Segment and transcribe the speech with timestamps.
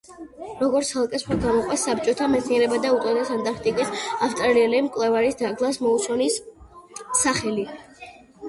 [0.61, 3.93] როგორც ცალკე ზღვა გამოყვეს საბჭოთა მეცნიერებმა და უწოდეს ანტარქტიკის
[4.29, 6.39] ავსტრალიელი მკვლევარის დაგლას მოუსონის
[7.25, 7.69] სახელი.